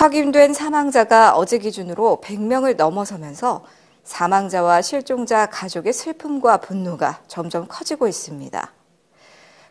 확인된 0.00 0.54
사망자가 0.54 1.36
어제 1.36 1.58
기준으로 1.58 2.22
100명을 2.24 2.76
넘어서면서 2.76 3.66
사망자와 4.02 4.80
실종자 4.80 5.44
가족의 5.44 5.92
슬픔과 5.92 6.56
분노가 6.56 7.20
점점 7.28 7.66
커지고 7.68 8.08
있습니다. 8.08 8.72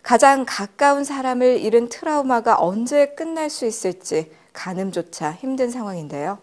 가장 0.03 0.45
가까운 0.47 1.03
사람을 1.03 1.59
잃은 1.61 1.89
트라우마가 1.89 2.57
언제 2.59 3.07
끝날 3.15 3.49
수 3.49 3.65
있을지 3.65 4.31
가늠조차 4.53 5.31
힘든 5.31 5.71
상황인데요. 5.71 6.37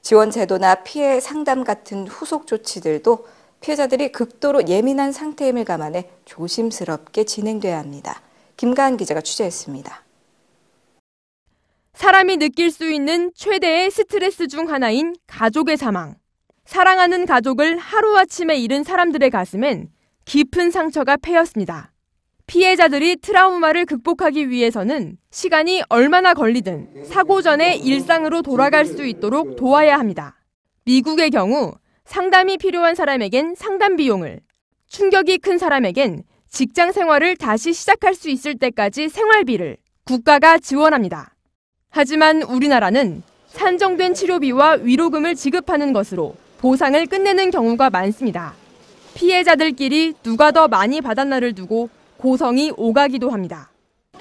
지원 0.00 0.30
제도나 0.30 0.76
피해 0.76 1.20
상담 1.20 1.64
같은 1.64 2.08
후속 2.08 2.46
조치들도 2.46 3.26
피해자들이 3.60 4.10
극도로 4.10 4.68
예민한 4.68 5.12
상태임을 5.12 5.66
감안해 5.66 6.08
조심스럽게 6.24 7.24
진행돼야 7.24 7.78
합니다. 7.78 8.22
김가은 8.56 8.96
기자가 8.96 9.20
취재했습니다. 9.20 10.05
사람이 11.96 12.36
느낄 12.36 12.70
수 12.70 12.90
있는 12.90 13.32
최대의 13.34 13.90
스트레스 13.90 14.48
중 14.48 14.70
하나인 14.70 15.14
가족의 15.26 15.78
사망. 15.78 16.16
사랑하는 16.66 17.24
가족을 17.24 17.78
하루아침에 17.78 18.54
잃은 18.58 18.84
사람들의 18.84 19.30
가슴엔 19.30 19.88
깊은 20.26 20.70
상처가 20.72 21.16
패였습니다. 21.16 21.92
피해자들이 22.46 23.16
트라우마를 23.16 23.86
극복하기 23.86 24.50
위해서는 24.50 25.16
시간이 25.30 25.84
얼마나 25.88 26.34
걸리든 26.34 27.04
사고 27.06 27.40
전에 27.40 27.76
일상으로 27.76 28.42
돌아갈 28.42 28.84
수 28.84 29.06
있도록 29.06 29.56
도와야 29.56 29.98
합니다. 29.98 30.36
미국의 30.84 31.30
경우 31.30 31.72
상담이 32.04 32.58
필요한 32.58 32.94
사람에겐 32.94 33.54
상담 33.54 33.96
비용을, 33.96 34.40
충격이 34.88 35.38
큰 35.38 35.56
사람에겐 35.56 36.24
직장 36.50 36.92
생활을 36.92 37.36
다시 37.36 37.72
시작할 37.72 38.14
수 38.14 38.28
있을 38.28 38.58
때까지 38.58 39.08
생활비를 39.08 39.78
국가가 40.04 40.58
지원합니다. 40.58 41.35
하지만 41.96 42.42
우리나라는 42.42 43.22
산정된 43.48 44.12
치료비와 44.12 44.80
위로금을 44.82 45.34
지급하는 45.34 45.94
것으로 45.94 46.34
보상을 46.58 47.06
끝내는 47.06 47.50
경우가 47.50 47.88
많습니다. 47.88 48.52
피해자들끼리 49.14 50.12
누가 50.22 50.52
더 50.52 50.68
많이 50.68 51.00
받았나를 51.00 51.54
두고 51.54 51.88
고성이 52.18 52.70
오가기도 52.76 53.30
합니다. 53.30 53.70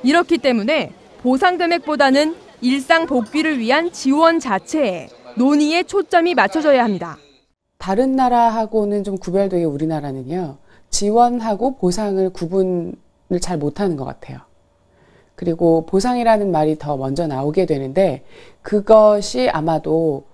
이렇기 0.03 0.37
때문에 0.37 0.93
보상 1.17 1.57
금액보다는 1.57 2.35
일상 2.61 3.07
복귀를 3.07 3.59
위한 3.59 3.91
지원 3.91 4.39
자체에 4.39 5.09
논의에 5.35 5.83
초점이 5.83 6.33
맞춰져야 6.33 6.81
합니다. 6.81 7.17
다른 7.77 8.15
나라하고는 8.15 9.03
좀 9.03 9.17
구별되게 9.17 9.65
우리나라는요, 9.65 10.59
지원하고 10.91 11.75
보상을 11.75 12.29
구분을 12.29 12.95
잘 13.41 13.57
못하는 13.57 13.97
것 13.97 14.05
같아요. 14.05 14.39
그리고 15.35 15.85
보상이라는 15.85 16.51
말이 16.51 16.77
더 16.77 16.97
먼저 16.97 17.27
나오게 17.27 17.65
되는데, 17.65 18.23
그것이 18.61 19.49
아마도 19.49 20.25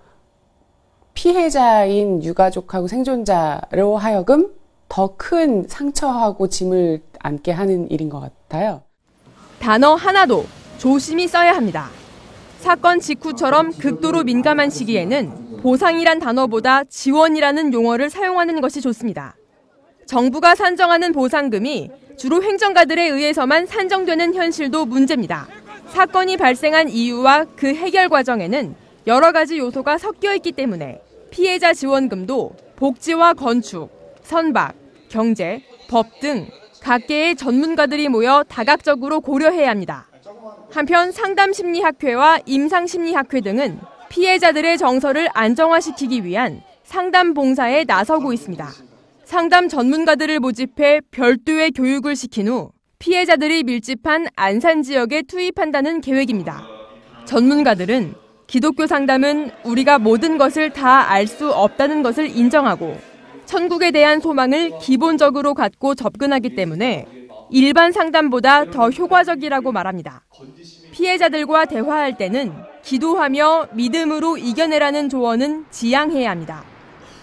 피해자인 1.14 2.24
유가족하고 2.24 2.88
생존자로 2.88 3.98
하여금 3.98 4.54
더 4.88 5.16
큰 5.18 5.66
상처하고 5.68 6.48
짐을 6.48 7.02
안게 7.20 7.52
하는 7.52 7.90
일인 7.90 8.10
것 8.10 8.20
같아요. 8.20 8.82
단어 9.60 9.96
하나도 9.96 10.46
조심히 10.78 11.28
써야 11.28 11.56
합니다. 11.56 11.90
사건 12.60 13.00
직후처럼 13.00 13.72
극도로 13.72 14.24
민감한 14.24 14.70
시기에는 14.70 15.58
보상이란 15.62 16.20
단어보다 16.20 16.84
지원이라는 16.86 17.74
용어를 17.74 18.10
사용하는 18.10 18.60
것이 18.62 18.82
좋습니다. 18.82 19.36
정부가 20.06 20.56
산정하는 20.56 21.14
보상금이 21.14 21.90
주로 22.22 22.44
행정가들에 22.44 23.08
의해서만 23.08 23.66
산정되는 23.66 24.36
현실도 24.36 24.86
문제입니다. 24.86 25.48
사건이 25.88 26.38
발생한 26.38 26.88
이유와 26.88 27.46
그 27.56 27.74
해결 27.74 28.10
과정에는 28.10 28.76
여러 29.08 29.32
가지 29.32 29.58
요소가 29.58 29.98
섞여 29.98 30.36
있기 30.36 30.52
때문에 30.52 31.02
피해자 31.32 31.74
지원금도 31.74 32.52
복지와 32.76 33.34
건축, 33.34 33.90
선박, 34.22 34.76
경제, 35.10 35.64
법 35.90 36.20
등 36.20 36.46
각계의 36.82 37.38
전문가들이 37.38 38.08
모여 38.08 38.44
다각적으로 38.48 39.22
고려해야 39.22 39.72
합니다. 39.72 40.08
한편 40.72 41.12
상담심리학회와 41.12 42.42
임상심리학회 42.46 43.42
등은 43.42 43.80
피해자들의 44.10 44.78
정서를 44.78 45.28
안정화시키기 45.34 46.24
위한 46.24 46.62
상담 46.84 47.34
봉사에 47.34 47.84
나서고 47.86 48.32
있습니다. 48.32 48.91
상담 49.32 49.70
전문가들을 49.70 50.42
모집해 50.42 51.00
별도의 51.10 51.72
교육을 51.72 52.18
시킨 52.18 52.50
후 52.50 52.72
피해자들이 53.00 53.64
밀집한 53.64 54.28
안산 54.36 54.84
지역에 54.84 55.22
투입한다는 55.22 56.02
계획입니다. 56.02 56.62
전문가들은 57.24 58.14
기독교 58.46 58.88
상담은 58.88 59.52
우리가 59.64 60.00
모든 60.00 60.38
것을 60.38 60.72
다 60.72 61.08
알 61.10 61.28
수 61.28 61.50
없다는 61.50 62.04
것을 62.04 62.28
인정하고 62.28 62.98
천국에 63.46 63.92
대한 63.92 64.20
소망을 64.20 64.78
기본적으로 64.80 65.54
갖고 65.54 65.96
접근하기 65.96 66.56
때문에 66.56 67.06
일반 67.52 67.94
상담보다 67.94 68.66
더 68.66 68.90
효과적이라고 68.90 69.72
말합니다. 69.72 70.26
피해자들과 70.92 71.68
대화할 71.68 72.18
때는 72.18 72.52
기도하며 72.84 73.68
믿음으로 73.76 74.36
이겨내라는 74.38 75.08
조언은 75.08 75.68
지양해야 75.72 76.32
합니다. 76.32 76.66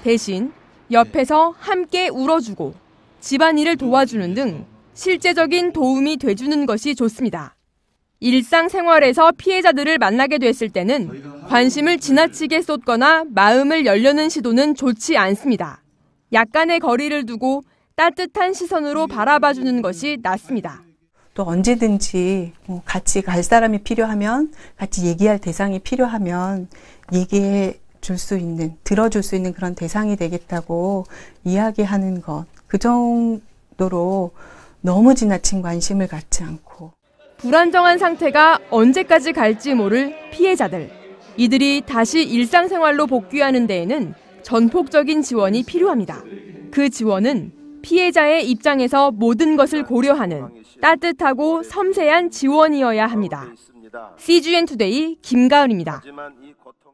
대신 0.02 0.52
옆에서 0.90 1.54
함께 1.58 2.08
울어주고 2.08 2.74
집안일을 3.20 3.76
도와주는 3.76 4.34
등 4.34 4.64
실제적인 4.94 5.72
도움이 5.72 6.16
돼주는 6.16 6.66
것이 6.66 6.94
좋습니다. 6.94 7.54
일상생활에서 8.20 9.32
피해자들을 9.36 9.98
만나게 9.98 10.38
됐을 10.38 10.70
때는 10.70 11.46
관심을 11.48 11.98
지나치게 11.98 12.62
쏟거나 12.62 13.24
마음을 13.28 13.86
열려는 13.86 14.28
시도는 14.28 14.74
좋지 14.74 15.16
않습니다. 15.16 15.82
약간의 16.32 16.80
거리를 16.80 17.26
두고 17.26 17.62
따뜻한 17.94 18.54
시선으로 18.54 19.06
바라봐주는 19.06 19.82
것이 19.82 20.18
낫습니다. 20.20 20.82
또 21.34 21.44
언제든지 21.44 22.52
뭐 22.66 22.82
같이 22.84 23.22
갈 23.22 23.44
사람이 23.44 23.84
필요하면 23.84 24.52
같이 24.76 25.06
얘기할 25.06 25.38
대상이 25.38 25.78
필요하면 25.78 26.68
얘기해 27.12 27.78
줄 28.00 28.18
수 28.18 28.36
있는 28.36 28.76
들어줄 28.84 29.22
수 29.22 29.36
있는 29.36 29.52
그런 29.52 29.74
대상이 29.74 30.16
되겠다고 30.16 31.04
이야기하는 31.44 32.20
것 32.22 32.46
그 32.68 32.78
정도로 32.78 34.30
너무 34.82 35.14
지나친 35.14 35.62
관심을 35.62 36.06
갖지 36.06 36.44
않고 36.44 36.92
불안정한 37.38 37.98
상태가 37.98 38.58
언제까지 38.70 39.32
갈지 39.32 39.74
모를 39.74 40.14
피해자들 40.30 40.90
이들이 41.36 41.82
다시 41.86 42.22
일상생활로 42.22 43.06
복귀하는 43.06 43.66
데에는 43.66 44.14
전폭적인 44.42 45.22
지원이 45.22 45.62
필요합니다. 45.64 46.22
그 46.70 46.90
지원은 46.90 47.52
피해자의 47.82 48.48
입장에서 48.50 49.10
모든 49.12 49.56
것을 49.56 49.84
고려하는 49.84 50.48
따뜻하고 50.82 51.62
섬세한 51.62 52.30
지원이어야 52.30 53.06
합니다. 53.06 53.46
CGN 54.18 54.66
투데이 54.66 55.16
김가을입니다. 55.22 56.02